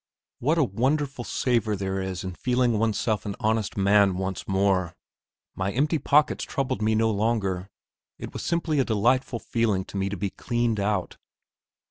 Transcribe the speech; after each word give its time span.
What 0.39 0.57
a 0.57 0.63
wonderful 0.63 1.23
savour 1.23 1.75
there 1.75 2.01
was 2.01 2.23
in 2.23 2.33
feeling 2.33 2.79
oneself 2.79 3.23
an 3.23 3.35
honest 3.39 3.77
man 3.77 4.17
once 4.17 4.47
more! 4.47 4.95
My 5.53 5.71
empty 5.73 5.99
pockets 5.99 6.43
troubled 6.43 6.81
me 6.81 6.95
no 6.95 7.11
longer; 7.11 7.69
it 8.17 8.33
was 8.33 8.41
simply 8.41 8.79
a 8.79 8.83
delightful 8.83 9.37
feeling 9.37 9.85
to 9.85 9.97
me 9.97 10.09
to 10.09 10.17
be 10.17 10.31
cleaned 10.31 10.79
out. 10.79 11.17